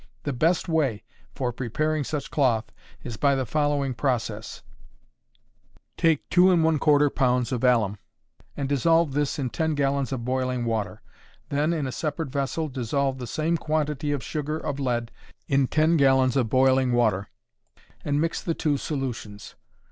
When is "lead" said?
14.79-15.11